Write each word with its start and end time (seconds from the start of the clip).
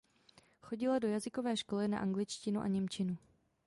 Chodila 0.61 0.99
do 0.99 1.07
jazykové 1.07 1.57
školy 1.57 1.87
na 1.87 1.99
angličtinu 1.99 2.61
a 2.61 2.67
němčinu. 2.67 3.17